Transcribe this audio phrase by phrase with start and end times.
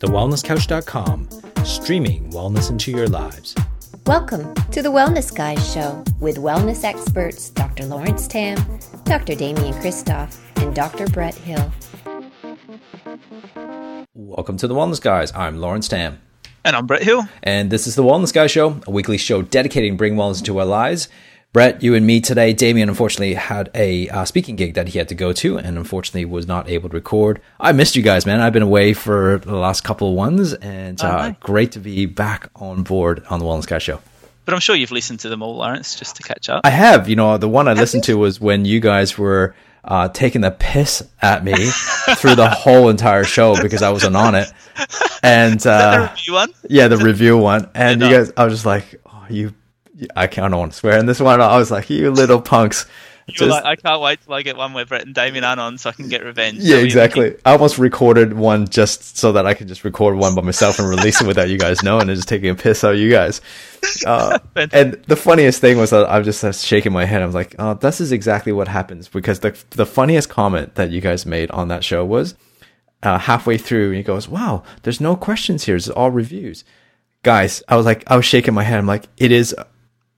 [0.00, 1.28] thewellnesscouch.com,
[1.64, 3.54] streaming wellness into your lives.
[4.06, 7.84] Welcome to the Wellness Guys Show with wellness experts Dr.
[7.84, 8.56] Lawrence Tam,
[9.04, 9.34] Dr.
[9.34, 11.06] Damian Kristof, and Dr.
[11.08, 11.70] Brett Hill.
[14.14, 15.32] Welcome to the Wellness Guys.
[15.34, 16.18] I'm Lawrence Tam.
[16.64, 17.28] And I'm Brett Hill.
[17.42, 20.66] And this is the Wellness Guy Show, a weekly show dedicating bring wellness into our
[20.66, 21.08] lives.
[21.52, 22.52] Brett, you and me today.
[22.52, 26.24] Damian unfortunately had a uh, speaking gig that he had to go to, and unfortunately
[26.24, 27.40] was not able to record.
[27.58, 28.40] I missed you guys, man.
[28.40, 32.48] I've been away for the last couple of ones, and uh, great to be back
[32.54, 34.00] on board on the Wellness Guy Show.
[34.44, 36.60] But I'm sure you've listened to them all, Lawrence, just to catch up.
[36.62, 37.08] I have.
[37.08, 40.52] You know, the one I listened to was when you guys were uh, taking the
[40.52, 41.54] piss at me
[42.14, 44.48] through the whole entire show because I wasn't on it.
[45.22, 47.68] And uh, the review one, yeah, the review one.
[47.74, 49.52] And you guys, I was just like, oh, you
[50.16, 50.98] I can't want to swear.
[50.98, 52.86] in this one, I was like, you little punks.
[53.38, 55.78] You like, I can't wait till I get one where Brett and Damian aren't on
[55.78, 56.58] so I can get revenge.
[56.58, 57.36] Yeah, exactly.
[57.44, 60.88] I almost recorded one just so that I could just record one by myself and
[60.88, 63.40] release it without you guys knowing and just taking a piss out of you guys.
[64.04, 64.36] Uh,
[64.72, 67.22] and the funniest thing was that I'm just uh, shaking my head.
[67.22, 70.90] I was like, oh, this is exactly what happens because the, the funniest comment that
[70.90, 72.34] you guys made on that show was
[73.02, 75.76] uh, halfway through, he goes, wow, there's no questions here.
[75.76, 76.64] It's all reviews.
[77.22, 78.78] Guys, I was like, I was shaking my head.
[78.78, 79.54] I'm like, it is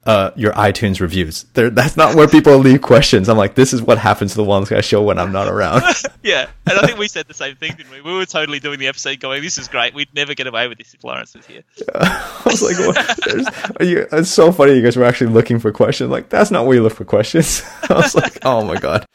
[0.05, 1.45] uh, your iTunes reviews.
[1.55, 3.28] They're, that's not where people leave questions.
[3.28, 5.83] I'm like, this is what happens to the Wellness Guy show when I'm not around.
[6.22, 8.00] yeah, and I think we said the same thing, didn't we?
[8.00, 9.94] We were totally doing the episode going, this is great.
[9.94, 11.62] We'd never get away with this if Lawrence was here.
[11.94, 13.81] I was like, what?
[13.81, 16.11] You, it's so funny you guys were actually looking for questions.
[16.11, 17.62] Like, that's not where you look for questions.
[17.89, 19.06] I was like, oh my God.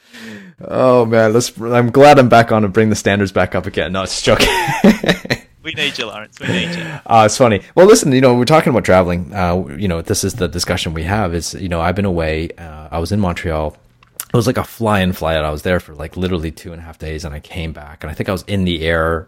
[0.61, 3.91] Oh man, let's, I'm glad I'm back on to bring the standards back up again.
[3.91, 4.47] No, it's joking.
[5.67, 6.39] We need you, Lawrence.
[6.39, 6.83] We need you.
[7.05, 7.61] Uh, it's funny.
[7.75, 9.33] Well, listen, you know, we're talking about traveling.
[9.33, 11.33] Uh, you know, this is the discussion we have.
[11.33, 12.51] Is you know, I've been away.
[12.57, 13.75] Uh, I was in Montreal.
[14.33, 15.43] It was like a fly in, fly out.
[15.43, 18.01] I was there for like literally two and a half days, and I came back,
[18.01, 19.27] and I think I was in the air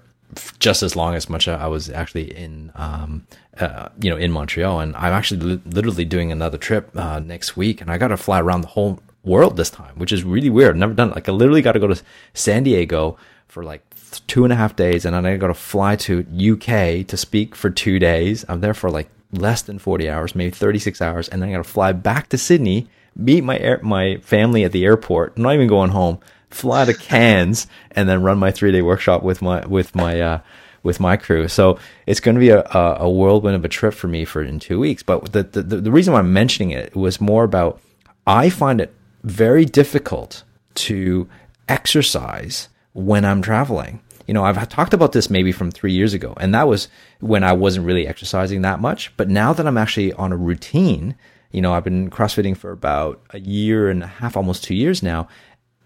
[0.60, 4.80] just as long as much I was actually in, um, uh, you know, in Montreal.
[4.80, 8.18] And I'm actually li- literally doing another trip uh, next week, and I got to
[8.18, 10.78] fly around the whole world this time, which is really weird.
[10.78, 11.16] Never done it.
[11.16, 12.02] Like I literally got to go to
[12.34, 13.18] San Diego
[13.50, 13.84] for like
[14.28, 17.56] two and a half days, and then I got to fly to UK to speak
[17.56, 18.46] for two days.
[18.48, 21.60] I'm there for like less than 40 hours, maybe 36 hours, and then I got
[21.60, 25.34] to fly back to Sydney, meet my air, my family at the airport.
[25.36, 26.20] I'm not even going home.
[26.50, 30.40] Fly to Cairns and then run my three day workshop with my with my uh,
[30.82, 31.48] with my crew.
[31.48, 31.78] So
[32.08, 34.60] it's going to be a, a, a whirlwind of a trip for me for in
[34.60, 35.04] two weeks.
[35.04, 37.80] But the, the the reason why I'm mentioning it was more about
[38.26, 38.94] I find it
[39.24, 40.44] very difficult
[40.76, 41.28] to
[41.68, 42.70] exercise
[43.06, 46.54] when I'm traveling you know, I've talked about this maybe from three years ago, and
[46.54, 46.88] that was
[47.20, 49.12] when I wasn't really exercising that much.
[49.18, 51.16] But now that I'm actually on a routine,
[51.50, 55.02] you know, I've been CrossFitting for about a year and a half, almost two years
[55.02, 55.28] now.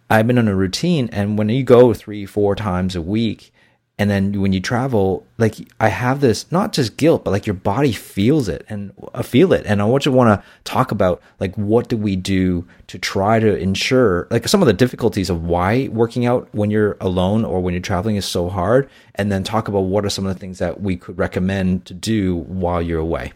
[0.09, 3.53] I've been on a routine, and when you go three, four times a week,
[3.99, 7.53] and then when you travel like i have this not just guilt but like your
[7.53, 9.65] body feels it and I uh, feel it.
[9.65, 13.39] And i want to want to talk about like what do we do to try
[13.39, 17.61] to ensure like some of the difficulties of why working out when you're alone or
[17.61, 20.39] when you're traveling is so hard and then talk about what are some of the
[20.39, 23.33] things that we could recommend to do while you're away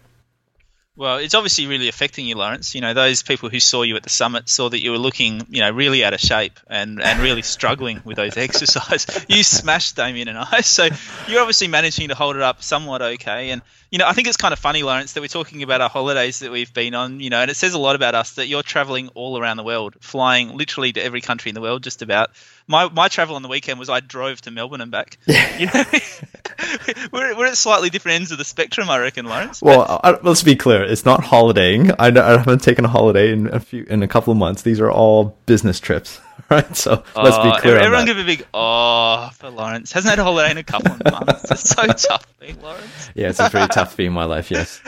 [0.97, 2.73] well, it's obviously really affecting you, Lawrence.
[2.73, 5.45] You know, those people who saw you at the summit saw that you were looking,
[5.47, 9.25] you know, really out of shape and, and really struggling with those exercises.
[9.29, 10.87] You smashed Damian and I, so
[11.27, 13.51] you're obviously managing to hold it up somewhat okay.
[13.51, 15.89] And you know, I think it's kind of funny, Lawrence, that we're talking about our
[15.89, 17.19] holidays that we've been on.
[17.19, 19.63] You know, and it says a lot about us that you're traveling all around the
[19.63, 22.31] world, flying literally to every country in the world, just about.
[22.67, 25.17] My my travel on the weekend was I drove to Melbourne and back.
[25.25, 25.83] you know,
[27.11, 29.61] we're we're at slightly different ends of the spectrum, I reckon, Lawrence.
[29.61, 30.83] Well, I, let's be clear.
[30.83, 31.91] It's not holidaying.
[31.97, 34.63] I, I haven't taken a holiday in a few in a couple of months.
[34.63, 36.19] These are all business trips.
[36.49, 36.75] right?
[36.75, 37.77] So let's be oh, clear.
[37.77, 39.91] Everyone give a big oh for Lawrence.
[39.91, 41.51] Hasn't had a holiday in a couple of months.
[41.51, 43.11] It's so tough being Lawrence.
[43.15, 44.51] Yeah, it's a pretty tough being my life.
[44.51, 44.81] Yes.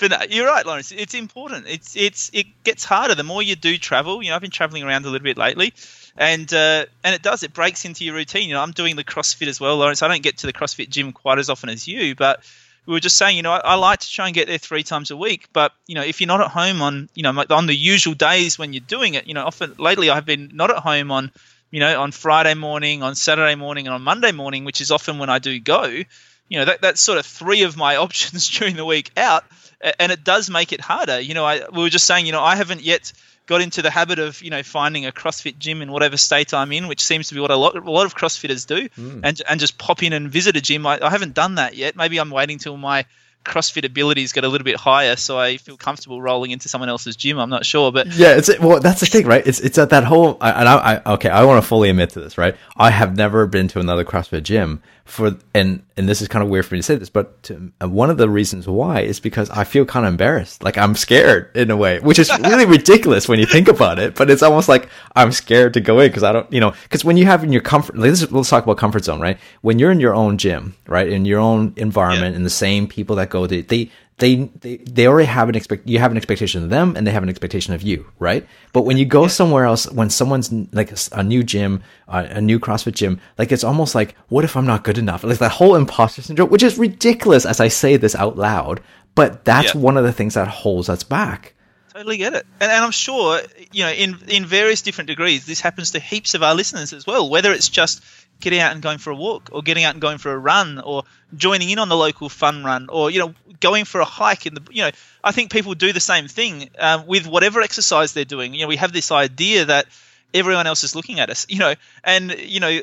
[0.00, 0.92] But you're right, Lawrence.
[0.92, 1.66] It's important.
[1.68, 4.22] It's it's it gets harder the more you do travel.
[4.22, 5.72] You know, I've been traveling around a little bit lately,
[6.16, 7.42] and uh, and it does.
[7.42, 8.48] It breaks into your routine.
[8.48, 10.02] You know, I'm doing the CrossFit as well, Lawrence.
[10.02, 12.42] I don't get to the CrossFit gym quite as often as you, but
[12.88, 14.82] we were just saying, you know, I, I, like to try and get there three
[14.82, 17.66] times a week, but you know, if you're not at home on, you know, on
[17.66, 20.78] the usual days when you're doing it, you know, often lately I've been not at
[20.78, 21.30] home on,
[21.70, 25.18] you know, on Friday morning, on Saturday morning, and on Monday morning, which is often
[25.18, 25.84] when I do go.
[25.84, 29.44] You know, that, that's sort of three of my options during the week out,
[29.80, 31.20] and it does make it harder.
[31.20, 33.12] You know, I we were just saying, you know, I haven't yet
[33.46, 36.70] got into the habit of you know finding a CrossFit gym in whatever state I'm
[36.72, 39.20] in, which seems to be what a lot a lot of CrossFitters do, mm.
[39.24, 40.86] and and just pop in and visit a gym.
[40.86, 41.96] I, I haven't done that yet.
[41.96, 43.06] Maybe I'm waiting till my
[43.48, 47.16] CrossFit abilities get a little bit higher, so I feel comfortable rolling into someone else's
[47.16, 47.38] gym.
[47.38, 49.44] I'm not sure, but yeah, it's well, that's the thing, right?
[49.46, 52.20] It's it's at that whole, and I, I okay, I want to fully admit to
[52.20, 52.54] this, right?
[52.76, 56.50] I have never been to another CrossFit gym for, and and this is kind of
[56.50, 59.48] weird for me to say this, but to, one of the reasons why is because
[59.50, 63.26] I feel kind of embarrassed, like I'm scared in a way, which is really ridiculous
[63.26, 64.14] when you think about it.
[64.14, 67.04] But it's almost like I'm scared to go in because I don't, you know, because
[67.04, 69.38] when you have in your comfort, like is, let's talk about comfort zone, right?
[69.62, 72.36] When you're in your own gym, right, in your own environment, yeah.
[72.36, 75.88] and the same people that go, they, they they, they they already have an expect
[75.88, 78.46] you have an expectation of them and they have an expectation of you right?
[78.72, 82.40] But when you go somewhere else when someone's like a, a new gym uh, a
[82.40, 85.24] new crossfit gym like it's almost like what if i'm not good enough?
[85.24, 88.80] Like that whole imposter syndrome which is ridiculous as i say this out loud
[89.14, 89.80] but that's yeah.
[89.80, 91.54] one of the things that holds us back.
[91.92, 92.46] Totally get it.
[92.60, 93.40] And, and i'm sure
[93.72, 97.06] you know in in various different degrees this happens to heaps of our listeners as
[97.06, 98.02] well whether it's just
[98.40, 100.78] getting out and going for a walk or getting out and going for a run
[100.78, 101.02] or
[101.36, 104.54] joining in on the local fun run or you know going for a hike in
[104.54, 104.90] the you know
[105.24, 108.54] i think people do the same thing um, with whatever exercise they're doing.
[108.54, 109.86] You know we have this idea that
[110.32, 111.74] everyone else is looking at us you know
[112.04, 112.80] and you know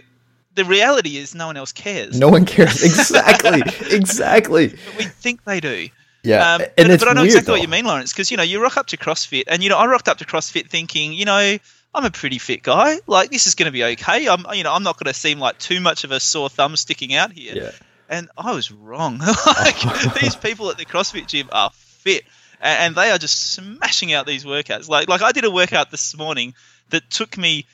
[0.56, 2.18] the reality is no one else cares.
[2.18, 2.82] No one cares.
[2.82, 3.62] Exactly.
[3.92, 4.68] Exactly.
[4.70, 5.90] But we think they do.
[6.24, 7.54] Yeah, um, and but, but I know exactly though.
[7.54, 8.12] what you mean, Lawrence.
[8.12, 10.26] Because you know, you rock up to CrossFit, and you know, I rocked up to
[10.26, 11.58] CrossFit thinking, you know,
[11.96, 13.00] I'm a pretty fit guy.
[13.08, 14.28] Like this is going to be okay.
[14.28, 16.76] I'm you know I'm not going to seem like too much of a sore thumb
[16.76, 17.56] sticking out here.
[17.56, 17.72] Yeah.
[18.08, 19.18] And I was wrong.
[19.48, 19.80] like
[20.20, 22.24] these people at the CrossFit gym are fit,
[22.62, 24.90] and, and they are just smashing out these workouts.
[24.90, 26.54] Like like I did a workout this morning
[26.90, 27.66] that took me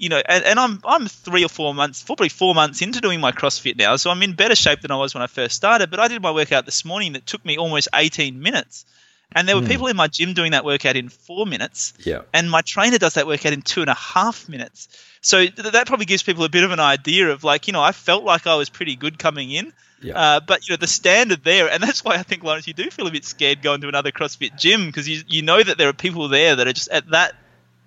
[0.00, 3.20] you know, and, and, I'm I'm three or four months, probably four months into doing
[3.20, 5.90] my CrossFit now, so I'm in better shape than I was when I first started.
[5.90, 8.86] But I did my workout this morning that took me almost 18 minutes,
[9.32, 9.68] and there were mm.
[9.68, 11.94] people in my gym doing that workout in four minutes.
[12.04, 12.22] Yeah.
[12.32, 14.88] And my trainer does that workout in two and a half minutes.
[15.20, 17.82] So th- that probably gives people a bit of an idea of like, you know,
[17.82, 19.72] I felt like I was pretty good coming in.
[20.02, 20.18] Yeah.
[20.18, 22.88] Uh, but you know the standard there, and that's why I think Lawrence, you do
[22.90, 25.90] feel a bit scared going to another CrossFit gym because you you know that there
[25.90, 27.34] are people there that are just at that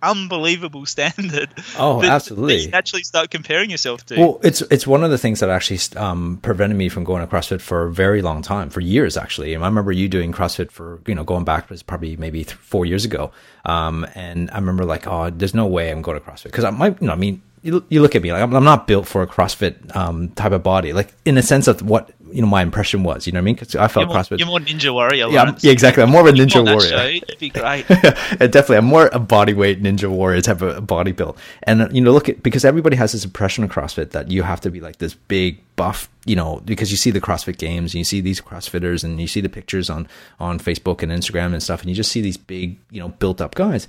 [0.03, 1.49] unbelievable standard.
[1.77, 2.57] Oh, that, absolutely.
[2.57, 4.19] That you actually start comparing yourself to.
[4.19, 7.33] Well, it's it's one of the things that actually um, prevented me from going to
[7.33, 9.53] CrossFit for a very long time, for years actually.
[9.53, 12.55] And I remember you doing CrossFit for you know going back was probably maybe th-
[12.55, 13.31] four years ago.
[13.65, 16.69] Um, and I remember like, oh, there's no way I'm going to CrossFit because I
[16.69, 19.07] might, you know, I mean, you, you look at me like I'm, I'm not built
[19.07, 22.47] for a CrossFit um, type of body, like in the sense of what you know
[22.47, 23.25] my impression was.
[23.25, 23.55] You know what I mean?
[23.55, 24.39] Because I felt you're more, CrossFit.
[24.39, 25.29] You're more Ninja Warrior.
[25.29, 26.03] Yeah, yeah, exactly.
[26.03, 26.81] I'm more of a Ninja Warrior.
[26.81, 27.87] Show, it'd be great.
[27.87, 31.37] definitely, I'm more a body weight Ninja Warrior type of body build.
[31.63, 34.59] And you know, look at because everybody has this impression of CrossFit that you have
[34.61, 36.09] to be like this big buff.
[36.25, 39.27] You know, because you see the CrossFit games and you see these CrossFitters and you
[39.27, 40.07] see the pictures on
[40.39, 43.39] on Facebook and Instagram and stuff, and you just see these big, you know, built
[43.39, 43.87] up guys.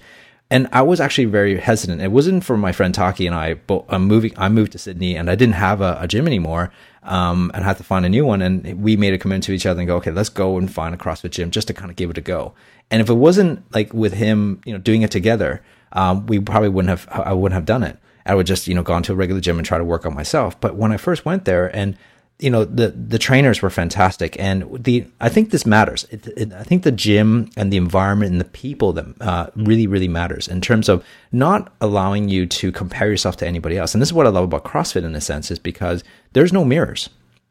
[0.50, 2.02] And I was actually very hesitant.
[2.02, 4.32] It wasn't for my friend Taki and I, but I'm moving.
[4.36, 6.70] I moved to Sydney, and I didn't have a, a gym anymore,
[7.02, 8.42] um, and had to find a new one.
[8.42, 10.94] And we made a commitment to each other and go, okay, let's go and find
[10.94, 12.52] a CrossFit gym just to kind of give it a go.
[12.90, 15.62] And if it wasn't like with him, you know, doing it together,
[15.92, 17.08] um, we probably wouldn't have.
[17.10, 17.98] I wouldn't have done it.
[18.26, 20.14] I would just, you know, gone to a regular gym and try to work on
[20.14, 20.60] myself.
[20.60, 21.96] But when I first went there and
[22.38, 24.38] you know the the trainers were fantastic.
[24.40, 26.04] And the i think this matters.
[26.10, 29.86] It, it, i think the gym and the environment and the people that uh, really
[29.86, 33.94] really matters in terms of not allowing you to compare yourself to anybody else.
[33.94, 36.02] And this is what i love about crossfit in a sense is because
[36.32, 37.08] there's no mirrors.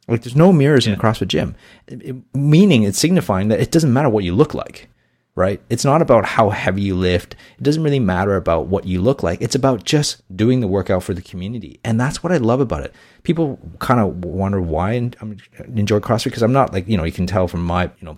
[0.08, 0.94] Like there's no mirrors yeah.
[0.94, 1.56] in a crossfit gym.
[1.88, 4.90] It, meaning it's signifying that it doesn't matter what you look like
[5.36, 5.62] right?
[5.70, 7.36] It's not about how heavy you lift.
[7.58, 9.42] It doesn't really matter about what you look like.
[9.42, 11.80] It's about just doing the workout for the community.
[11.84, 12.94] And that's what I love about it.
[13.24, 17.12] People kind of wonder why I enjoy CrossFit because I'm not like, you know, you
[17.12, 18.18] can tell from my, you know,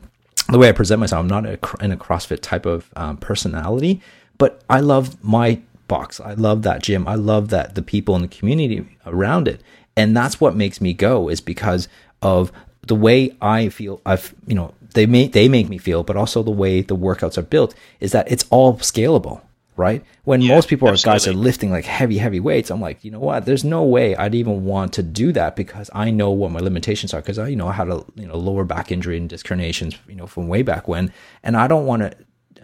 [0.49, 4.01] the way I present myself, I'm not a, in a CrossFit type of um, personality,
[4.37, 6.19] but I love my box.
[6.19, 7.07] I love that gym.
[7.07, 9.61] I love that the people in the community around it.
[9.95, 11.87] And that's what makes me go is because
[12.21, 12.51] of
[12.87, 16.41] the way I feel I've, you know, they make they make me feel, but also
[16.41, 19.41] the way the workouts are built is that it's all scalable,
[19.77, 20.03] right?
[20.23, 21.19] When yeah, most people are absolutely.
[21.19, 23.45] guys are lifting like heavy, heavy weights, I'm like, you know what?
[23.45, 27.13] There's no way I'd even want to do that because I know what my limitations
[27.13, 27.21] are.
[27.21, 29.97] Because I, you know, I had a you know lower back injury and disc herniations,
[30.07, 32.11] you know, from way back when, and I don't want to.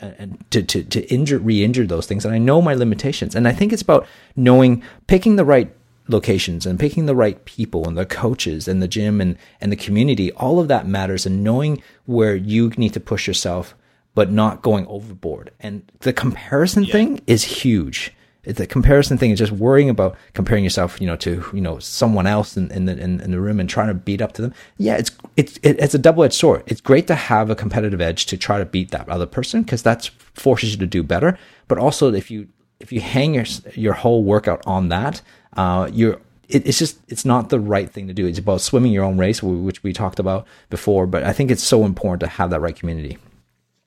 [0.02, 2.26] Uh, to, to, to injure, re-injure those things.
[2.26, 3.36] And I know my limitations.
[3.36, 5.72] And I think it's about knowing, picking the right
[6.12, 9.76] locations and picking the right people and the coaches and the gym and, and the
[9.78, 13.76] community, all of that matters and knowing where you need to push yourself,
[14.14, 15.52] but not going overboard.
[15.60, 16.92] And the comparison yeah.
[16.92, 18.14] thing is huge.
[18.44, 22.26] The comparison thing is just worrying about comparing yourself, you know, to you know someone
[22.26, 24.52] else in, in the in, in, the room and trying to beat up to them.
[24.78, 26.64] Yeah, it's it's it's a double edged sword.
[26.66, 29.84] It's great to have a competitive edge to try to beat that other person because
[29.84, 31.38] that forces you to do better.
[31.68, 32.48] But also, if you
[32.82, 35.22] if you hang your your whole workout on that,
[35.56, 36.20] uh, you're
[36.50, 38.28] it, it's just it's not the right thing to do.
[38.28, 41.08] It's about swimming your own race, which we talked about before.
[41.08, 43.18] But I think it's so important to have that right community.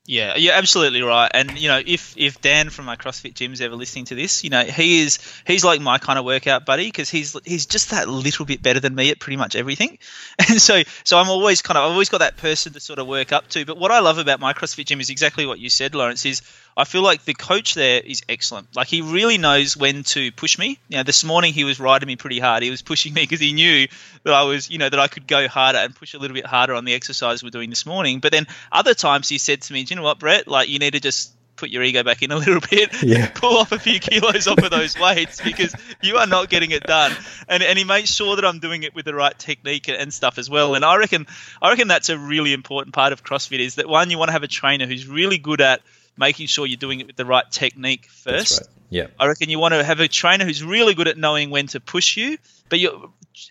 [0.06, 1.30] Yeah, you're absolutely right.
[1.32, 4.44] And you know, if if Dan from my CrossFit gym is ever listening to this,
[4.44, 7.90] you know, he is he's like my kind of workout buddy because he's he's just
[7.90, 9.98] that little bit better than me at pretty much everything.
[10.46, 13.06] And so so I'm always kind of I've always got that person to sort of
[13.06, 13.64] work up to.
[13.64, 16.26] But what I love about my CrossFit gym is exactly what you said, Lawrence.
[16.26, 16.42] Is
[16.76, 18.74] I feel like the coach there is excellent.
[18.74, 20.78] Like he really knows when to push me.
[20.88, 22.62] You know, this morning he was riding me pretty hard.
[22.62, 23.86] He was pushing me because he knew
[24.24, 26.46] that I was, you know, that I could go harder and push a little bit
[26.46, 28.18] harder on the exercise we're doing this morning.
[28.18, 30.48] But then other times he said to me, "Do you know what, Brett?
[30.48, 33.26] Like you need to just put your ego back in a little bit, yeah.
[33.34, 36.82] pull off a few kilos off of those weights because you are not getting it
[36.82, 37.12] done.
[37.48, 40.38] And and he makes sure that I'm doing it with the right technique and stuff
[40.38, 40.74] as well.
[40.74, 41.26] And I reckon
[41.60, 44.32] I reckon that's a really important part of CrossFit is that one you want to
[44.32, 45.82] have a trainer who's really good at
[46.16, 48.60] making sure you're doing it with the right technique first.
[48.60, 48.68] Right.
[48.90, 49.06] Yeah.
[49.18, 51.80] I reckon you want to have a trainer who's really good at knowing when to
[51.80, 53.10] push you, but you're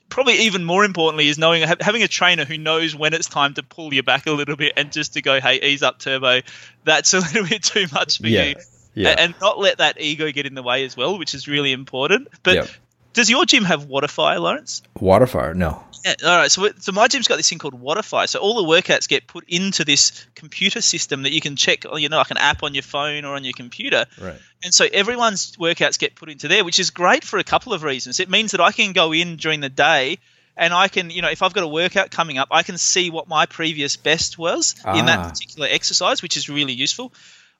[0.09, 3.63] probably even more importantly is knowing having a trainer who knows when it's time to
[3.63, 6.41] pull you back a little bit and just to go, hey, ease up, turbo.
[6.83, 8.43] That's a little bit too much for yeah.
[8.45, 8.55] you.
[8.95, 9.15] Yeah.
[9.17, 12.27] And not let that ego get in the way as well, which is really important.
[12.43, 12.67] But yeah.
[13.13, 14.81] Does your gym have Wodify, Lawrence?
[14.97, 15.55] Wodify?
[15.55, 15.83] No.
[16.03, 16.51] Yeah, all right.
[16.51, 18.27] So, so my gym's got this thing called Wodify.
[18.27, 22.09] So all the workouts get put into this computer system that you can check, you
[22.09, 24.05] know, like an app on your phone or on your computer.
[24.19, 24.39] Right.
[24.63, 27.83] And so everyone's workouts get put into there, which is great for a couple of
[27.83, 28.19] reasons.
[28.19, 30.17] It means that I can go in during the day
[30.57, 33.09] and I can, you know, if I've got a workout coming up, I can see
[33.09, 34.97] what my previous best was ah.
[34.97, 35.29] in that ah.
[35.29, 37.13] particular exercise, which is really useful.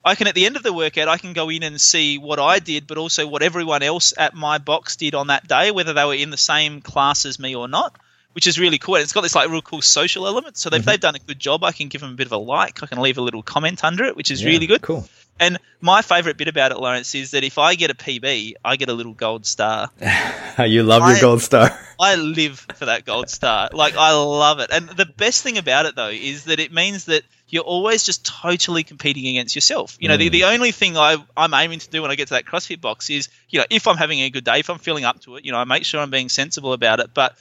[0.05, 2.39] I can at the end of the workout I can go in and see what
[2.39, 5.93] I did, but also what everyone else at my box did on that day, whether
[5.93, 7.95] they were in the same class as me or not
[8.33, 8.95] which is really cool.
[8.95, 10.57] And it's got this like real cool social element.
[10.57, 10.89] So if mm-hmm.
[10.89, 12.83] they've done a good job, I can give them a bit of a like.
[12.83, 14.81] I can leave a little comment under it, which is yeah, really good.
[14.81, 15.07] Cool.
[15.39, 18.75] And my favorite bit about it, Lawrence, is that if I get a PB, I
[18.75, 19.89] get a little gold star.
[20.59, 21.77] you love your gold star.
[21.99, 23.69] I live for that gold star.
[23.71, 24.69] Like I love it.
[24.71, 28.25] And the best thing about it though is that it means that you're always just
[28.25, 29.97] totally competing against yourself.
[29.99, 30.19] You know, mm.
[30.19, 32.81] the, the only thing I, I'm aiming to do when I get to that CrossFit
[32.81, 35.35] box is, you know, if I'm having a good day, if I'm feeling up to
[35.35, 37.11] it, you know, I make sure I'm being sensible about it.
[37.13, 37.37] But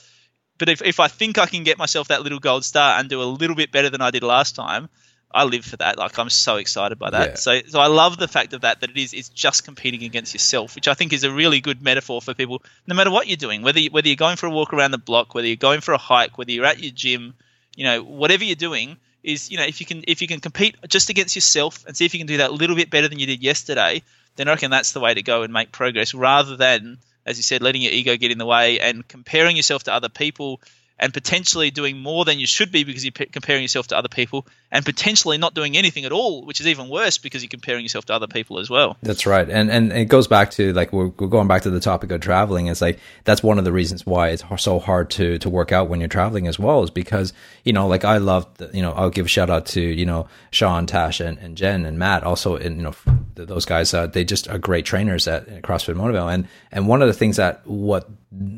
[0.59, 3.21] but if, if I think I can get myself that little gold star and do
[3.21, 4.87] a little bit better than I did last time,
[5.33, 5.97] I live for that.
[5.97, 7.29] Like I'm so excited by that.
[7.29, 7.35] Yeah.
[7.35, 10.33] So so I love the fact of that that it is it's just competing against
[10.33, 12.61] yourself, which I think is a really good metaphor for people.
[12.87, 14.97] No matter what you're doing, whether you, whether you're going for a walk around the
[14.97, 17.33] block, whether you're going for a hike, whether you're at your gym,
[17.75, 20.75] you know, whatever you're doing is you know if you can if you can compete
[20.87, 23.19] just against yourself and see if you can do that a little bit better than
[23.19, 24.03] you did yesterday,
[24.35, 27.43] then I reckon that's the way to go and make progress rather than as you
[27.43, 30.59] said letting your ego get in the way and comparing yourself to other people
[30.99, 34.07] and potentially doing more than you should be because you're p- comparing yourself to other
[34.07, 37.83] people, and potentially not doing anything at all, which is even worse because you're comparing
[37.83, 38.97] yourself to other people as well.
[39.01, 41.79] That's right, and and it goes back to like we're, we're going back to the
[41.79, 42.67] topic of traveling.
[42.67, 45.89] It's like that's one of the reasons why it's so hard to to work out
[45.89, 47.33] when you're traveling as well, is because
[47.63, 50.27] you know, like I love, you know, I'll give a shout out to you know
[50.51, 52.93] Sean, Tash, and, and Jen and Matt also, and you know
[53.35, 57.07] those guys, uh, they just are great trainers at, CrossFit Motivale, and and one of
[57.07, 58.09] the things that what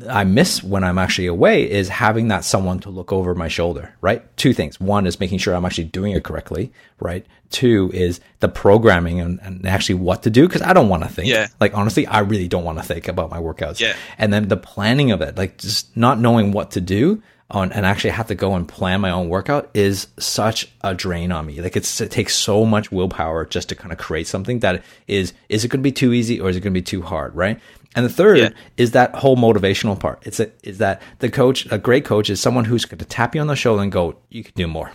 [0.08, 3.94] I miss when I'm actually away is having that someone to look over my shoulder,
[4.00, 4.24] right?
[4.36, 4.80] Two things.
[4.80, 7.26] One is making sure I'm actually doing it correctly, right?
[7.50, 11.08] Two is the programming and, and actually what to do because I don't want to
[11.10, 11.28] think.
[11.28, 11.48] Yeah.
[11.60, 13.78] Like honestly, I really don't want to think about my workouts.
[13.78, 13.96] Yeah.
[14.16, 17.84] And then the planning of it, like just not knowing what to do on and
[17.86, 21.60] actually have to go and plan my own workout is such a drain on me.
[21.60, 25.32] Like it's, it takes so much willpower just to kind of create something that is,
[25.48, 27.34] is it going to be too easy or is it going to be too hard?
[27.36, 27.60] Right.
[27.96, 28.50] And the third yeah.
[28.76, 30.22] is that whole motivational part.
[30.26, 33.34] It's a, is that the coach, a great coach is someone who's going to tap
[33.34, 34.92] you on the shoulder and go, you can do more.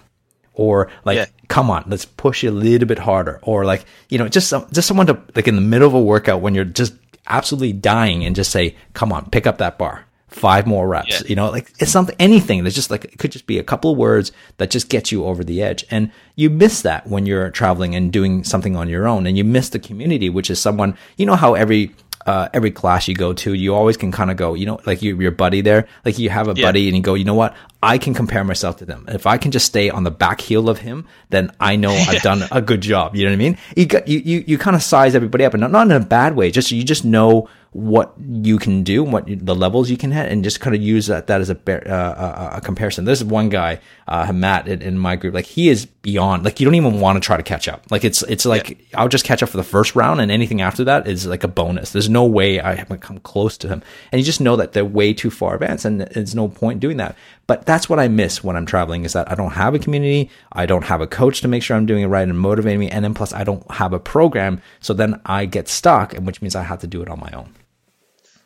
[0.54, 1.26] Or like, yeah.
[1.48, 3.40] come on, let's push you a little bit harder.
[3.42, 6.02] Or like, you know, just, some, just someone to like in the middle of a
[6.02, 6.94] workout when you're just
[7.28, 11.10] absolutely dying and just say, come on, pick up that bar five more reps.
[11.22, 11.28] Yeah.
[11.28, 13.92] You know, like it's something, anything that's just like, it could just be a couple
[13.92, 15.86] of words that just gets you over the edge.
[15.92, 19.44] And you miss that when you're traveling and doing something on your own and you
[19.44, 21.94] miss the community, which is someone, you know, how every,
[22.26, 25.02] uh, every class you go to, you always can kind of go, you know, like
[25.02, 26.68] you, your buddy there, like you have a yeah.
[26.68, 27.56] buddy and you go, you know what?
[27.84, 29.06] I can compare myself to them.
[29.08, 32.22] If I can just stay on the back heel of him, then I know I've
[32.24, 33.16] done a good job.
[33.16, 33.58] You know what I mean?
[33.76, 36.00] You got, you, you, you kind of size everybody up and not, not in a
[36.00, 36.52] bad way.
[36.52, 40.44] Just, you just know what you can do, what the levels you can hit, and
[40.44, 41.58] just kind of use that, that as a,
[41.90, 43.06] uh, a, a comparison.
[43.06, 46.60] This is one guy, uh, Matt in, in, my group, like he is beyond, like
[46.60, 47.86] you don't even want to try to catch up.
[47.90, 49.00] Like it's, it's like, yeah.
[49.00, 51.48] I'll just catch up for the first round and anything after that is like a
[51.48, 51.92] bonus.
[51.92, 53.82] There's no way I haven't come close to him.
[54.12, 56.98] And you just know that they're way too far advanced and there's no point doing
[56.98, 57.16] that.
[57.48, 60.30] But that's what I miss when I'm traveling is that I don't have a community.
[60.52, 62.90] I don't have a coach to make sure I'm doing it right and motivating me.
[62.90, 64.62] And then plus I don't have a program.
[64.80, 67.32] So then I get stuck, and which means I have to do it on my
[67.32, 67.54] own.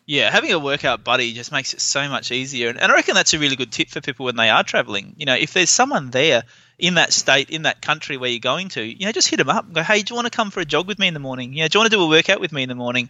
[0.07, 2.69] Yeah, having a workout buddy just makes it so much easier.
[2.69, 5.15] And, and I reckon that's a really good tip for people when they are traveling.
[5.17, 6.43] You know, if there's someone there
[6.77, 9.49] in that state, in that country where you're going to, you know, just hit them
[9.49, 11.15] up and go, hey, do you want to come for a jog with me in
[11.15, 11.53] the morning?
[11.53, 13.09] You know, do you want to do a workout with me in the morning?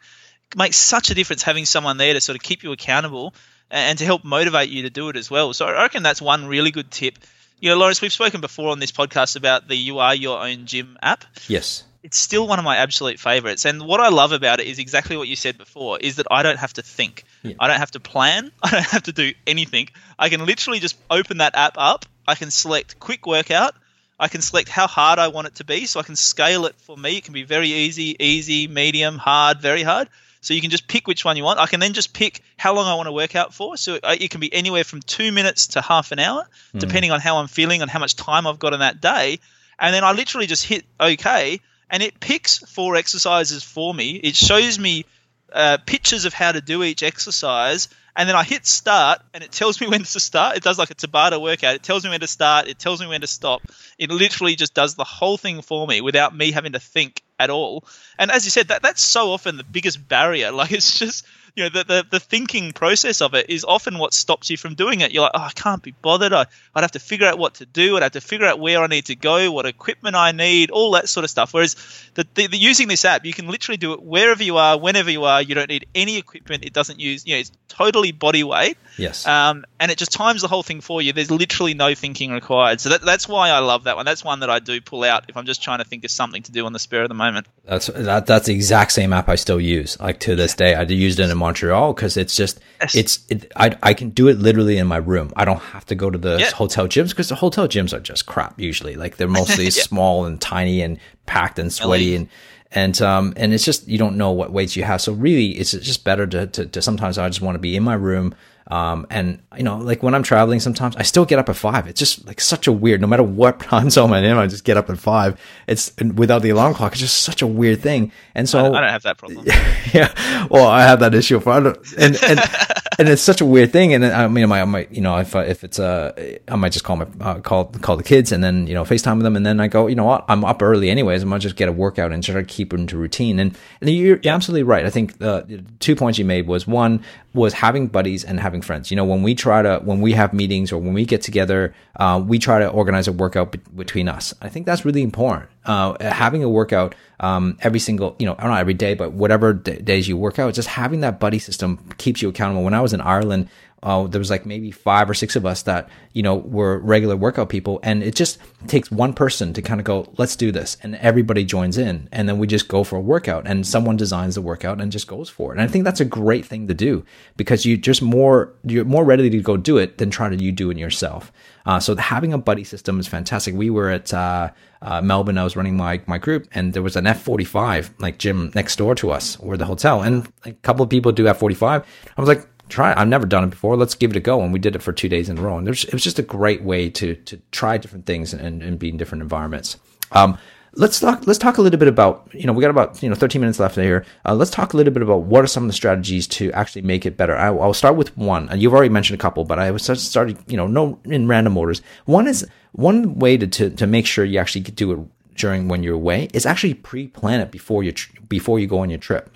[0.51, 3.33] It makes such a difference having someone there to sort of keep you accountable
[3.75, 5.53] and to help motivate you to do it as well.
[5.53, 7.19] So I reckon that's one really good tip.
[7.59, 10.65] You know, Lawrence, we've spoken before on this podcast about the You Are Your Own
[10.65, 11.25] Gym app.
[11.47, 13.65] Yes it's still one of my absolute favorites.
[13.65, 16.43] And what I love about it is exactly what you said before is that I
[16.43, 17.23] don't have to think.
[17.41, 17.55] Yeah.
[17.59, 18.51] I don't have to plan.
[18.63, 19.89] I don't have to do anything.
[20.19, 22.05] I can literally just open that app up.
[22.27, 23.73] I can select quick workout.
[24.19, 25.87] I can select how hard I want it to be.
[25.87, 27.17] So I can scale it for me.
[27.17, 30.07] It can be very easy, easy, medium, hard, very hard.
[30.45, 31.59] So you can just pick which one you want.
[31.59, 33.77] I can then just pick how long I want to work out for.
[33.77, 36.79] So it can be anywhere from two minutes to half an hour, mm.
[36.79, 39.39] depending on how I'm feeling and how much time I've got in that day.
[39.79, 41.59] And then I literally just hit OK
[41.89, 44.11] and it picks four exercises for me.
[44.11, 45.05] It shows me
[45.51, 49.51] uh, pictures of how to do each exercise, and then I hit start, and it
[49.51, 50.57] tells me when to start.
[50.57, 51.75] It does like a Tabata workout.
[51.75, 52.67] It tells me when to start.
[52.67, 53.61] It tells me when to stop.
[53.97, 57.49] It literally just does the whole thing for me without me having to think at
[57.49, 57.83] all.
[58.17, 60.51] And as you said, that that's so often the biggest barrier.
[60.55, 61.25] Like it's just
[61.55, 64.75] you know the, the, the thinking process of it is often what stops you from
[64.75, 65.11] doing it.
[65.11, 66.33] You're like oh i can't be bothered.
[66.33, 66.45] I,
[66.75, 67.95] i'd have to figure out what to do.
[67.95, 70.91] I'd have to figure out where i need to go what equipment i need all
[70.91, 71.53] that sort of stuff.
[71.53, 71.75] Whereas
[72.15, 75.09] the, the, the using this app you can literally do it wherever you are whenever
[75.09, 75.41] you are.
[75.41, 76.65] You don't need any equipment.
[76.65, 78.77] It doesn't use you know it's totally body weight.
[78.97, 79.27] Yes.
[79.27, 81.13] Um, and it just times the whole thing for you.
[81.13, 82.79] There's literally no thinking required.
[82.81, 84.05] So that, that's why i love that one.
[84.05, 86.43] That's one that i do pull out if i'm just trying to think of something
[86.43, 87.47] to do on the spur of the moment.
[87.63, 90.75] That's that, that's the exact same app i still use like to this day.
[90.75, 92.95] I used it in Montreal because it's just yes.
[92.95, 95.31] it's it, I I can do it literally in my room.
[95.35, 96.51] I don't have to go to the yeah.
[96.51, 98.95] hotel gyms because the hotel gyms are just crap usually.
[98.95, 99.83] Like they're mostly yeah.
[99.83, 100.97] small and tiny and
[101.27, 102.27] packed and sweaty and
[102.71, 105.01] and um and it's just you don't know what weights you have.
[105.01, 107.83] So really, it's just better to to, to sometimes I just want to be in
[107.83, 108.33] my room
[108.67, 111.87] um, and you know, like when I'm traveling, sometimes I still get up at five.
[111.87, 113.01] It's just like such a weird.
[113.01, 115.39] No matter what time zone I'm in, I just get up at five.
[115.67, 116.93] It's without the alarm clock.
[116.93, 118.11] It's just such a weird thing.
[118.33, 119.45] And so I, I don't have that problem.
[119.93, 122.17] Yeah, well, I have that issue for and and
[122.99, 123.93] and it's such a weird thing.
[123.93, 126.97] And I mean, I might, you know, if if it's a, I might just call
[126.97, 129.59] my uh, call call the kids and then you know Facetime with them, and then
[129.59, 131.21] I go, you know what, I'm up early anyways.
[131.21, 133.39] I might just get a workout and try to keep it into routine.
[133.39, 134.85] And, and you're, you're absolutely right.
[134.85, 137.03] I think the two points you made was one
[137.35, 138.89] was having buddies and having friends.
[138.89, 141.75] You know, when we try to, when we have meetings or when we get together,
[141.97, 144.33] uh, we try to organize a workout be- between us.
[144.41, 145.49] I think that's really important.
[145.65, 149.53] Uh, having a workout um, every single, you know, not know every day, but whatever
[149.53, 152.63] d- days you work out, just having that buddy system keeps you accountable.
[152.63, 153.49] When I was in Ireland,
[153.85, 157.15] uh, there was like maybe five or six of us that you know were regular
[157.15, 160.75] workout people and it just takes one person to kind of go let's do this
[160.81, 164.35] and everybody joins in and then we just go for a workout and someone designs
[164.35, 166.73] the workout and just goes for it and i think that's a great thing to
[166.73, 167.05] do
[167.37, 170.51] because you just more you're more ready to go do it than try to you
[170.51, 171.31] do it yourself
[171.67, 174.49] uh, so having a buddy system is fantastic we were at uh,
[174.81, 178.51] uh, Melbourne, I was running my, my group, and there was an F45 like gym
[178.53, 181.83] next door to us, or the hotel, and a couple of people do F45.
[182.15, 182.93] I was like, try.
[182.95, 183.75] I've never done it before.
[183.75, 184.41] Let's give it a go.
[184.41, 185.57] And we did it for two days in a row.
[185.57, 188.89] And it was just a great way to to try different things and, and be
[188.89, 189.77] in different environments.
[190.11, 190.37] Um,
[190.75, 191.25] let's talk.
[191.25, 192.29] Let's talk a little bit about.
[192.33, 194.05] You know, we got about you know 13 minutes left here.
[194.25, 196.83] Uh, let's talk a little bit about what are some of the strategies to actually
[196.83, 197.35] make it better.
[197.35, 200.37] I, will start with one, and you've already mentioned a couple, but I was started.
[200.47, 201.81] You know, no in random orders.
[202.05, 204.99] One is one way to to, to make sure you actually do it
[205.35, 207.93] during when you're away is actually pre-plan it before you
[208.27, 209.29] before you go on your trip.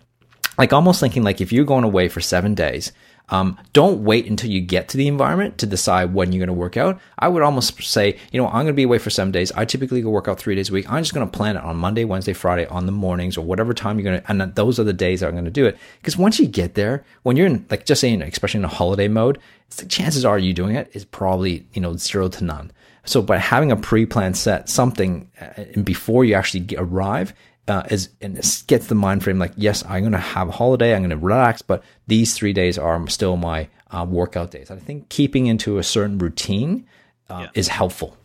[0.57, 2.91] Like almost thinking like if you're going away for seven days
[3.31, 6.61] um, don't wait until you get to the environment to decide when you're going to
[6.61, 6.99] work out.
[7.17, 9.51] I would almost say, you know, I'm going to be away for seven days.
[9.53, 10.91] I typically go work out three days a week.
[10.91, 13.73] I'm just going to plan it on Monday, Wednesday, Friday on the mornings or whatever
[13.73, 15.77] time you're going to, and those are the days I'm going to do it.
[16.01, 19.07] Because once you get there, when you're in, like, just saying, especially in a holiday
[19.07, 19.39] mode,
[19.77, 22.71] the chances are you doing it is probably, you know, zero to none.
[23.05, 27.33] So by having a pre-planned set, something uh, before you actually arrive,
[27.69, 28.35] uh, is and
[28.67, 31.17] gets the mind frame like yes i'm going to have a holiday i'm going to
[31.17, 35.77] relax but these three days are still my uh, workout days i think keeping into
[35.77, 36.85] a certain routine
[37.29, 37.49] uh, yeah.
[37.53, 38.17] is helpful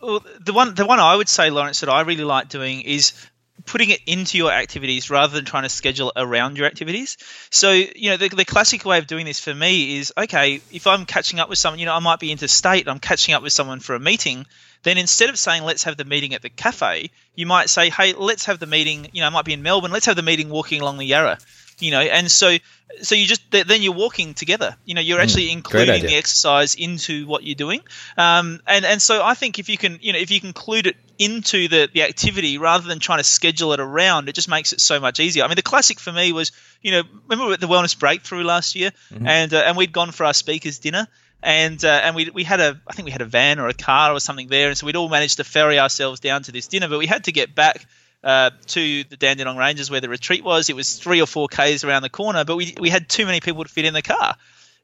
[0.00, 3.12] well, the one the one i would say lawrence that i really like doing is
[3.64, 7.16] putting it into your activities rather than trying to schedule around your activities.
[7.50, 10.86] So, you know, the, the classic way of doing this for me is okay, if
[10.86, 13.52] I'm catching up with someone, you know, I might be interstate, I'm catching up with
[13.52, 14.46] someone for a meeting,
[14.82, 18.12] then instead of saying let's have the meeting at the cafe, you might say, hey,
[18.14, 19.08] let's have the meeting.
[19.12, 19.90] You know, I might be in Melbourne.
[19.90, 21.38] Let's have the meeting walking along the Yarra.
[21.80, 22.56] You know, and so
[23.02, 24.76] so you just then you're walking together.
[24.84, 27.82] You know, you're mm, actually including the exercise into what you're doing.
[28.16, 30.88] Um, and and so I think if you can, you know, if you can include
[30.88, 34.72] it into the the activity rather than trying to schedule it around, it just makes
[34.72, 35.44] it so much easier.
[35.44, 36.50] I mean, the classic for me was
[36.82, 38.90] you know, remember at the Wellness Breakthrough last year,
[39.24, 41.08] and uh, and we'd gone for our speakers dinner,
[41.42, 43.74] and uh, and we we had a I think we had a van or a
[43.74, 46.68] car or something there, and so we'd all managed to ferry ourselves down to this
[46.68, 47.86] dinner, but we had to get back.
[48.24, 50.68] Uh, to the Dandenong Ranges where the retreat was.
[50.68, 53.38] It was three or four k's around the corner, but we we had too many
[53.38, 54.34] people to fit in the car,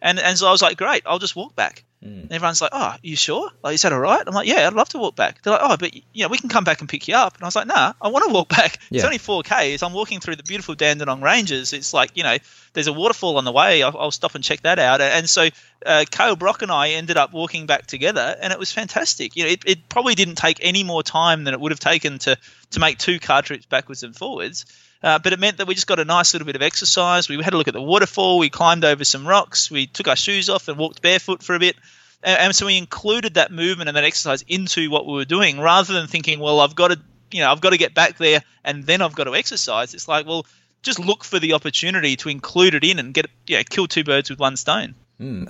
[0.05, 1.83] and and so I was like, great, I'll just walk back.
[2.05, 3.51] And everyone's like, "Oh, you sure?
[3.63, 5.63] Like, is that all right?" I'm like, "Yeah, I'd love to walk back." They're like,
[5.65, 7.57] "Oh, but you know, we can come back and pick you up." And I was
[7.57, 8.79] like, "Nah, I want to walk back.
[8.91, 9.83] It's only four k's.
[9.83, 11.73] I'm walking through the beautiful Dandenong Ranges.
[11.73, 12.37] It's like you know,
[12.75, 13.83] there's a waterfall on the way.
[13.83, 15.49] I'll, I'll stop and check that out." And so,
[15.87, 19.35] uh, Kale Brock and I ended up walking back together, and it was fantastic.
[19.35, 22.19] You know, it, it probably didn't take any more time than it would have taken
[22.19, 22.37] to
[22.73, 24.67] to make two car trips backwards and forwards.
[25.05, 27.29] Uh, but it meant that we just got a nice little bit of exercise.
[27.29, 28.39] We had a look at the waterfall.
[28.39, 29.71] We climbed over some rocks.
[29.71, 31.77] We took our shoes off and walked barefoot for a bit.
[32.23, 35.61] And, and so we included that movement and that exercise into what we were doing,
[35.61, 36.99] rather than thinking, well, I've got to,
[37.31, 39.93] you know, I've got to get back there and then I've got to exercise.
[39.93, 40.47] It's like, well,
[40.83, 44.05] just look for the opportunity to include it in and get, you know, kill two
[44.05, 44.95] birds with one stone.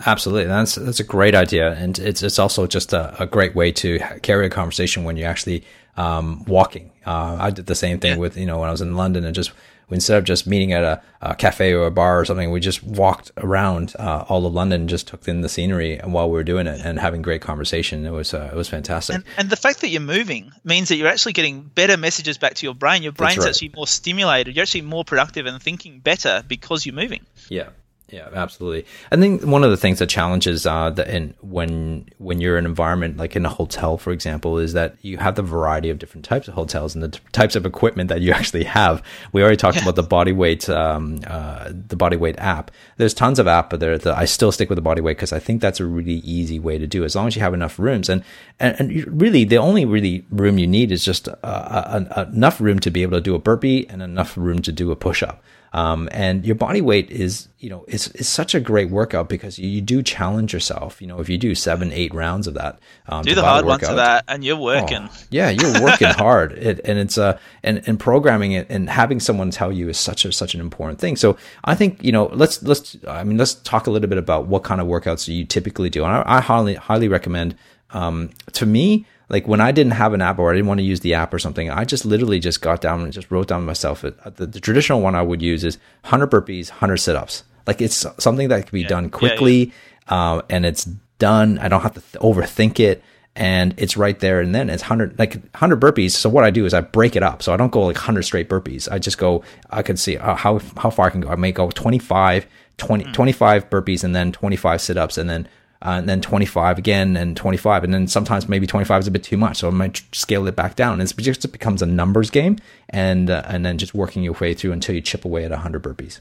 [0.04, 3.72] Absolutely, that's that's a great idea, and it's it's also just a, a great way
[3.72, 5.64] to carry a conversation when you're actually
[5.96, 6.90] um, walking.
[7.06, 8.18] Uh, I did the same thing Yeah.
[8.18, 9.52] with you know when I was in London and just
[9.90, 12.82] instead of just meeting at a, a cafe or a bar or something, we just
[12.82, 16.32] walked around uh, all of London, and just took in the scenery, and while we
[16.32, 19.16] were doing it and having great conversation, it was uh, it was fantastic.
[19.16, 22.54] And, and the fact that you're moving means that you're actually getting better messages back
[22.54, 23.02] to your brain.
[23.02, 23.48] Your brain's right.
[23.48, 24.56] actually more stimulated.
[24.56, 27.26] You're actually more productive and thinking better because you're moving.
[27.48, 27.68] Yeah,
[28.10, 28.84] yeah, absolutely.
[29.10, 32.66] I think one of the things that challenges uh, the, in when when you're in
[32.66, 35.98] an environment like in a hotel, for example, is that you have the variety of
[35.98, 39.02] different types of hotels and the t- types of equipment that you actually have.
[39.32, 42.70] We already talked about the body weight, um, uh, the body weight app.
[42.98, 45.32] There's tons of app, but there the, I still stick with the body weight because
[45.32, 47.04] I think that's a really easy way to do.
[47.04, 48.22] As long as you have enough rooms, and
[48.60, 52.60] and, and really the only really room you need is just uh, uh, uh, enough
[52.60, 55.22] room to be able to do a burpee and enough room to do a push
[55.22, 55.42] up.
[55.74, 59.58] Um, and your body weight is, you know, is, is such a great workout because
[59.58, 61.02] you, you do challenge yourself.
[61.02, 63.82] You know, if you do seven, eight rounds of that, um, Do the hard ones
[63.82, 65.08] of that, and you're working.
[65.10, 69.18] Oh, yeah, you're working hard, it, and it's uh, and and programming it and having
[69.18, 71.16] someone tell you is such a such an important thing.
[71.16, 74.46] So I think you know, let's let's I mean, let's talk a little bit about
[74.46, 77.56] what kind of workouts you typically do, and I, I highly highly recommend.
[77.90, 80.84] Um, to me, like when I didn't have an app or I didn't want to
[80.84, 83.64] use the app or something, I just literally just got down and just wrote down
[83.64, 84.04] myself.
[84.04, 87.42] uh, The, the traditional one I would use is 100 burpees, 100 sit ups.
[87.66, 89.72] Like it's something that can be done yeah, quickly
[90.08, 90.84] uh, and it's
[91.18, 91.58] done.
[91.58, 93.02] I don't have to th- overthink it.
[93.36, 96.12] And it's right there, and then it's hundred like hundred burpees.
[96.12, 97.42] So what I do is I break it up.
[97.42, 98.88] So I don't go like hundred straight burpees.
[98.88, 99.42] I just go.
[99.70, 101.30] I can see uh, how how far I can go.
[101.30, 105.48] I may go 25, 20, 25 burpees, and then twenty five sit ups, and then
[105.84, 109.22] uh, and then 25 again and 25 and then sometimes maybe 25 is a bit
[109.22, 111.86] too much so i might scale it back down and it's just it becomes a
[111.86, 115.44] numbers game and uh, and then just working your way through until you chip away
[115.44, 116.20] at 100 burpees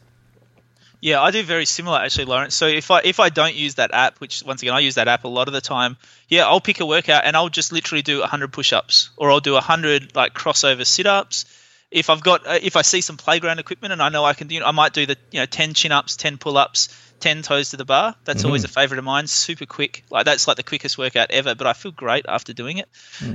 [1.03, 2.55] Yeah, I do very similar actually, Lawrence.
[2.55, 5.09] So if I if I don't use that app, which once again I use that
[5.09, 5.97] app a lot of the time,
[6.29, 9.51] yeah, I'll pick a workout and I'll just literally do 100 push-ups or I'll do
[9.51, 11.43] 100 like crossover sit-ups.
[11.91, 14.47] If I've got uh, if I see some playground equipment and I know I can
[14.47, 16.87] do, I might do the you know 10 chin-ups, 10 pull-ups,
[17.19, 18.15] 10 toes to the bar.
[18.25, 19.27] That's always a favorite of mine.
[19.27, 21.55] Super quick, like that's like the quickest workout ever.
[21.55, 22.89] But I feel great after doing it.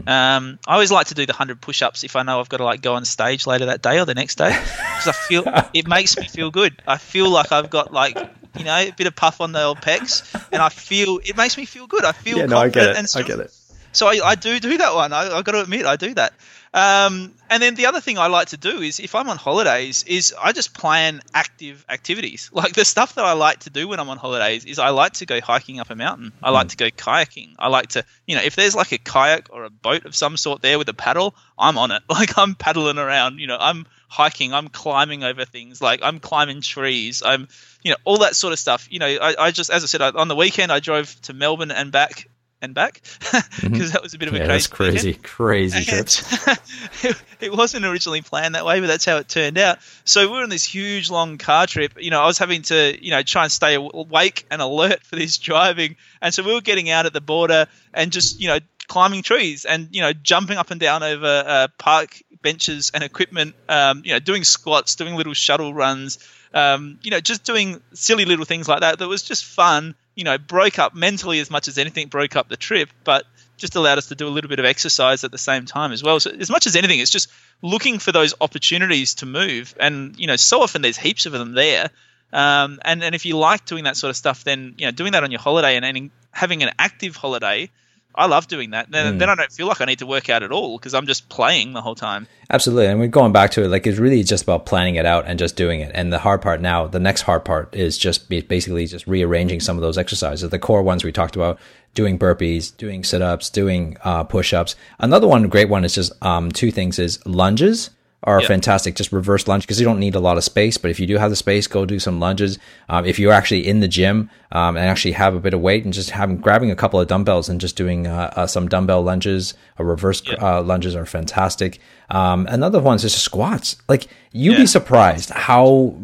[0.07, 2.65] Um, I always like to do the 100 push-ups if I know I've got to
[2.65, 5.87] like go on stage later that day or the next day because I feel it
[5.87, 6.81] makes me feel good.
[6.87, 8.19] I feel like I've got like
[8.57, 11.57] you know a bit of puff on the old pecs, and I feel it makes
[11.57, 12.05] me feel good.
[12.05, 13.41] I feel confident and strong.
[13.41, 13.51] it
[13.93, 15.13] So I, I do do that one.
[15.13, 16.33] I, have got to admit, I do that.
[16.75, 20.05] Um, and then the other thing I like to do is if I'm on holidays,
[20.07, 22.51] is I just plan active activities.
[22.59, 25.13] Like the stuff that I like to do when I'm on holidays is I like
[25.15, 26.33] to go hiking up a mountain.
[26.43, 27.55] I like to go kayaking.
[27.57, 30.37] I like to, you know, if there's like a kayak or a boat of some
[30.37, 32.03] sort there with a paddle, I'm on it.
[32.11, 33.39] Like I'm paddling around.
[33.39, 34.53] You know, I'm hiking.
[34.53, 35.81] I'm climbing over things.
[35.81, 37.23] Like I'm climbing trees.
[37.25, 37.47] I'm,
[37.85, 38.89] you know, all that sort of stuff.
[38.91, 41.33] You know, I, I just, as I said, I, on the weekend I drove to
[41.33, 42.27] Melbourne and back
[42.61, 43.01] and back
[43.63, 45.23] because that was a bit of a yeah crazy crazy weekend.
[45.23, 46.59] crazy trip
[47.05, 49.79] And it wasn't originally planned that way, but that's how it turned out.
[50.05, 51.93] So we were on this huge long car trip.
[52.01, 55.17] You know, I was having to, you know, try and stay awake and alert for
[55.17, 55.97] this driving.
[56.21, 59.65] And so we were getting out at the border and just, you know, climbing trees
[59.65, 64.13] and, you know, jumping up and down over uh, park benches and equipment, um, you
[64.13, 66.19] know, doing squats, doing little shuttle runs,
[66.55, 68.99] um, you know, just doing silly little things like that.
[68.99, 69.95] That was just fun.
[70.19, 73.25] You know, broke up mentally as much as anything, broke up the trip, but
[73.57, 76.03] just allowed us to do a little bit of exercise at the same time as
[76.03, 76.19] well.
[76.21, 77.31] So as much as anything, it's just
[77.63, 79.75] looking for those opportunities to move.
[79.79, 81.91] And you know, so often there's heaps of them there.
[82.33, 85.13] Um, and and if you like doing that sort of stuff, then you know, doing
[85.13, 87.71] that on your holiday and, and having an active holiday,
[88.19, 88.91] I love doing that.
[88.91, 89.19] Then, mm.
[89.19, 91.29] then I don't feel like I need to work out at all because I'm just
[91.29, 92.27] playing the whole time.
[92.51, 92.87] Absolutely.
[92.87, 95.39] And we're going back to it, like it's really just about planning it out and
[95.39, 95.93] just doing it.
[95.95, 99.77] And the hard part now, the next hard part is just basically just rearranging some
[99.77, 100.49] of those exercises.
[100.51, 101.61] The core ones we talked about,
[101.95, 104.75] doing burpees, doing sit ups, doing uh, push ups.
[104.99, 107.91] Another one, great one is just um, two things is lunges
[108.25, 108.49] are yep.
[108.49, 108.97] fantastic.
[108.97, 110.77] Just reverse lunge because you don't need a lot of space.
[110.77, 112.59] But if you do have the space, go do some lunges.
[112.89, 115.85] Um, if you're actually in the gym um, and actually have a bit of weight
[115.85, 119.03] and just having grabbing a couple of dumbbells and just doing uh, uh, some dumbbell
[119.03, 120.43] lunges or reverse yep.
[120.43, 121.79] uh, lunges are fantastic.
[122.11, 123.77] Um, another one is just squats.
[123.89, 124.59] Like you'd yeah.
[124.59, 125.95] be surprised how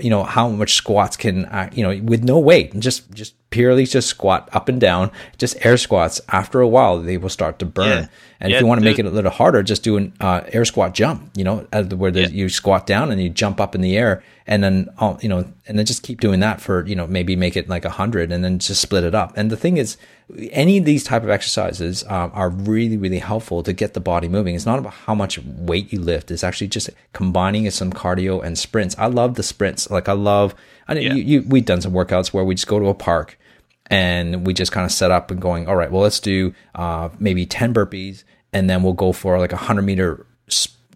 [0.00, 3.34] you know how much squats can uh, you know with no weight and just just
[3.50, 6.20] purely just squat up and down, just air squats.
[6.28, 7.86] After a while, they will start to burn.
[7.86, 8.06] Yeah.
[8.40, 10.40] And yeah, if you want to make it a little harder, just do an uh,
[10.48, 11.30] air squat jump.
[11.36, 11.58] You know,
[11.96, 14.88] where you squat down and you jump up in the air, and then
[15.20, 17.84] you know, and then just keep doing that for you know maybe make it like
[17.84, 19.32] a hundred, and then just split it up.
[19.36, 19.96] And the thing is,
[20.50, 24.28] any of these type of exercises um, are really really helpful to get the body
[24.28, 24.54] moving.
[24.54, 26.30] It's not about how much weight you lift.
[26.30, 28.96] It's actually just combining some cardio and sprints.
[28.98, 29.90] I love the sprints.
[29.90, 30.54] Like I love.
[30.88, 31.14] I know yeah.
[31.14, 33.38] you, you, we've done some workouts where we just go to a park
[33.86, 37.08] and we just kind of set up and going, all right, well, let's do uh,
[37.20, 40.26] maybe 10 burpees and then we'll go for like a 100 meter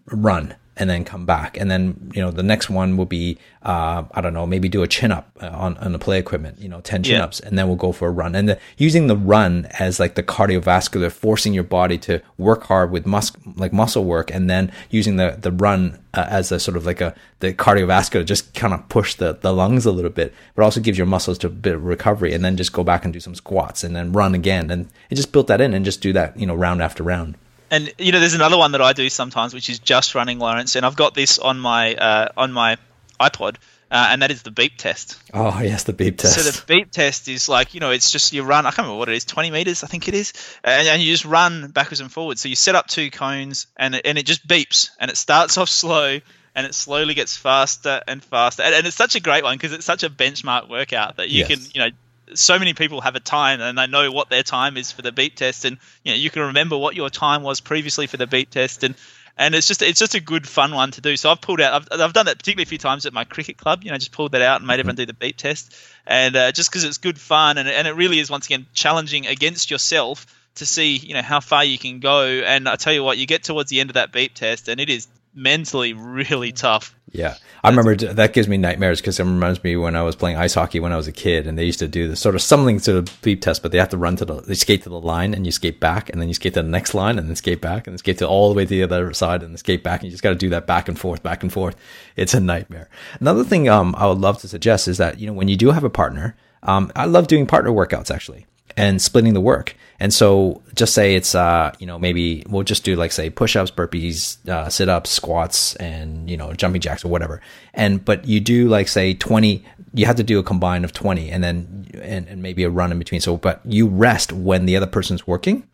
[0.07, 1.57] run and then come back.
[1.57, 4.83] And then, you know, the next one will be, uh, I don't know, maybe do
[4.83, 7.49] a chin up uh, on, on the play equipment, you know, 10 chin ups, yeah.
[7.49, 8.35] and then we'll go for a run.
[8.35, 12.91] And the, using the run as like the cardiovascular, forcing your body to work hard
[12.91, 16.77] with mus- like muscle work, and then using the, the run uh, as a sort
[16.77, 20.33] of like a, the cardiovascular, just kind of push the, the lungs a little bit,
[20.55, 23.03] but also gives your muscles to a bit of recovery, and then just go back
[23.03, 24.69] and do some squats and then run again.
[24.69, 27.35] And it just built that in and just do that, you know, round after round
[27.71, 30.75] and you know, there's another one that I do sometimes, which is just running Lawrence,
[30.75, 32.77] and I've got this on my uh, on my
[33.19, 33.55] iPod.
[33.89, 35.17] Uh, and that is the beep test.
[35.33, 36.35] Oh yes, the beep test.
[36.35, 38.65] So the beep test is like you know it's just you run.
[38.65, 41.09] I can't remember what it is, twenty meters I think it is, and, and you
[41.13, 42.41] just run backwards and forwards.
[42.41, 45.57] So you set up two cones and it, and it just beeps and it starts
[45.57, 46.19] off slow
[46.53, 48.63] and it slowly gets faster and faster.
[48.63, 51.45] And, and it's such a great one because it's such a benchmark workout that you
[51.45, 51.47] yes.
[51.47, 51.95] can you know
[52.33, 55.11] so many people have a time and they know what their time is for the
[55.11, 58.27] beep test and you know you can remember what your time was previously for the
[58.27, 58.95] beep test and
[59.37, 61.15] and it's just it's just a good fun one to do.
[61.15, 63.57] So i've pulled out i've, I've done that particularly a few times at my cricket
[63.57, 65.75] club you know just pulled that out and made everyone do the beep test.
[66.05, 69.27] And uh, just because it's good fun and, and it really is once again challenging
[69.27, 72.25] against yourself to see you know how far you can go.
[72.25, 74.79] And i tell you what you get towards the end of that beep test and
[74.79, 79.63] it is mentally really tough yeah, I remember that gives me nightmares because it reminds
[79.63, 81.79] me when I was playing ice hockey when I was a kid, and they used
[81.79, 84.17] to do this sort of something to the beep test, but they have to run
[84.17, 86.53] to the they skate to the line and you skate back, and then you skate
[86.55, 88.65] to the next line and then skate back and then skate to all the way
[88.65, 90.67] to the other side and then skate back, and you just got to do that
[90.67, 91.77] back and forth, back and forth.
[92.17, 92.89] It's a nightmare.
[93.21, 95.71] Another thing um, I would love to suggest is that you know when you do
[95.71, 99.75] have a partner, um, I love doing partner workouts actually and splitting the work.
[99.99, 103.71] And so just say it's, uh, you know, maybe we'll just do like say push-ups,
[103.71, 107.41] burpees, uh, sit-ups, squats, and, you know, jumping jacks or whatever.
[107.73, 111.31] And, but you do like say 20, you have to do a combine of 20
[111.31, 113.21] and then, and, and maybe a run in between.
[113.21, 115.67] So, but you rest when the other person's working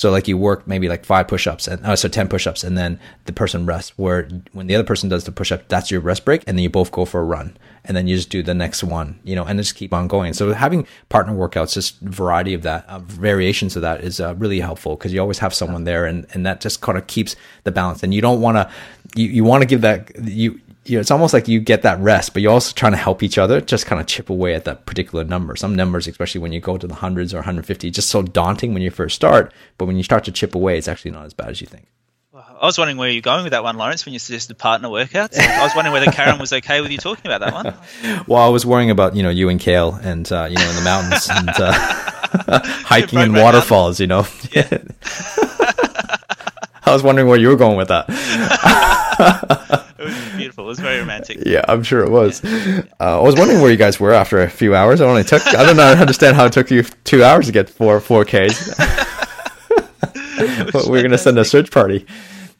[0.00, 2.98] so like you work maybe like five push-ups and oh, so 10 push-ups and then
[3.26, 6.42] the person rests where when the other person does the push-up, that's your rest break.
[6.46, 8.84] And then you both go for a run and then you just do the next
[8.84, 10.32] one, you know, and just keep on going.
[10.32, 14.60] So having partner workouts, just variety of that, uh, variations of that is uh, really
[14.60, 17.72] helpful because you always have someone there and, and that just kind of keeps the
[17.72, 18.02] balance.
[18.02, 18.70] And you don't want to,
[19.20, 21.98] you, you want to give that, you, you know, it's almost like you get that
[22.00, 24.64] rest, but you're also trying to help each other, just kind of chip away at
[24.64, 25.54] that particular number.
[25.56, 28.82] Some numbers, especially when you go to the hundreds or 150, just so daunting when
[28.82, 29.52] you first start.
[29.78, 31.86] But when you start to chip away, it's actually not as bad as you think.
[32.60, 35.38] I was wondering where you're going with that one, Lawrence, when you suggested partner workouts.
[35.38, 38.24] I was wondering whether Karen was okay with you talking about that one.
[38.26, 40.76] well, I was worrying about, you know, you and Kale and, uh, you know, in
[40.76, 41.72] the mountains and uh,
[42.84, 44.26] hiking and waterfalls, you know.
[44.52, 44.76] Yeah.
[46.84, 48.04] I was wondering where you were going with that.
[49.98, 50.64] it was beautiful.
[50.64, 51.38] It was very romantic.
[51.46, 52.44] Yeah, I'm sure it was.
[52.44, 52.82] Yeah.
[53.00, 55.00] Uh, I was wondering where you guys were after a few hours.
[55.00, 55.46] It only took.
[55.46, 55.84] I don't know.
[55.84, 58.74] I understand how it took you two hours to get four four Ks.
[60.72, 62.06] but we're gonna send a search party.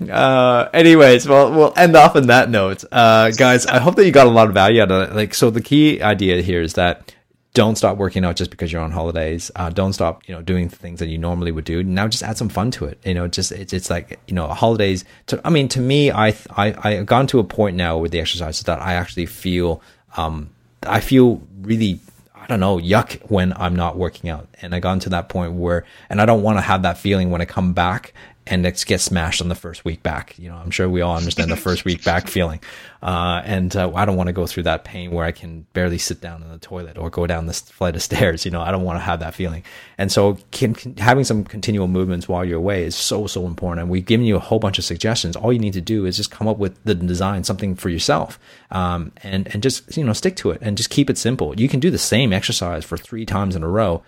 [0.09, 3.67] Uh, anyways, well, we'll end off on that note, uh, guys.
[3.67, 5.15] I hope that you got a lot of value out of it.
[5.15, 7.15] Like, so the key idea here is that
[7.53, 9.51] don't stop working out just because you're on holidays.
[9.57, 11.83] Uh, don't stop, you know, doing things that you normally would do.
[11.83, 12.99] Now just add some fun to it.
[13.05, 15.05] You know, just it's, it's like you know, holidays.
[15.27, 18.21] To, I mean, to me, I I I've gone to a point now with the
[18.21, 19.83] exercises that I actually feel
[20.17, 20.51] um
[20.85, 22.01] I feel really
[22.35, 25.53] I don't know yuck when I'm not working out, and I gone to that point
[25.53, 28.15] where, and I don't want to have that feeling when I come back
[28.47, 30.39] and it gets smashed on the first week back.
[30.39, 32.61] You know, I'm sure we all understand the first week back feeling.
[33.03, 35.99] Uh, and uh, I don't want to go through that pain where I can barely
[35.99, 38.45] sit down in the toilet or go down this flight of stairs.
[38.45, 39.63] You know, I don't want to have that feeling.
[39.99, 43.83] And so can, can, having some continual movements while you're away is so, so important.
[43.83, 45.37] And we've given you a whole bunch of suggestions.
[45.37, 48.39] All you need to do is just come up with the design, something for yourself,
[48.71, 51.59] um, and, and just, you know, stick to it and just keep it simple.
[51.59, 54.03] You can do the same exercise for three times in a row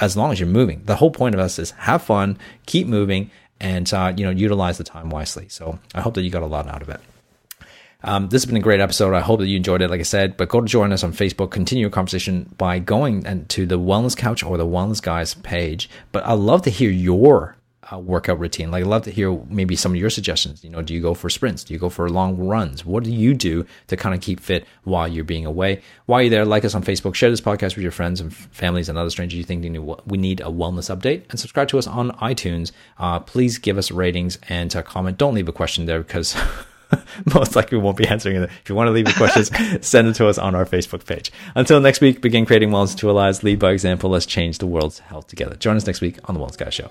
[0.00, 0.82] as long as you're moving.
[0.84, 4.78] The whole point of us is have fun, keep moving, and uh, you know utilize
[4.78, 5.48] the time wisely.
[5.48, 7.00] So I hope that you got a lot out of it.
[8.04, 9.12] Um, this has been a great episode.
[9.12, 10.36] I hope that you enjoyed it, like I said.
[10.36, 11.50] But go to join us on Facebook.
[11.50, 15.90] Continue your conversation by going to the Wellness Couch or the Wellness Guys page.
[16.12, 17.56] But I'd love to hear your
[17.92, 18.70] uh, workout routine.
[18.70, 20.62] Like, I'd love to hear maybe some of your suggestions.
[20.62, 21.64] You know, do you go for sprints?
[21.64, 22.84] Do you go for long runs?
[22.84, 25.82] What do you do to kind of keep fit while you're being away?
[26.06, 28.88] While you're there, like us on Facebook, share this podcast with your friends and families
[28.88, 29.62] and other strangers you think
[30.06, 32.72] we need a wellness update, and subscribe to us on iTunes.
[32.98, 35.18] Uh, please give us ratings and uh, comment.
[35.18, 36.36] Don't leave a question there because.
[37.34, 38.44] most likely we won't be answering it.
[38.44, 39.50] If you want to leave your questions,
[39.86, 41.30] send it to us on our Facebook page.
[41.54, 43.42] Until next week, begin creating wellness to our lives.
[43.42, 44.08] Lead by example.
[44.08, 45.54] Let's change the world's health together.
[45.56, 46.90] Join us next week on the Wellness Guys Show.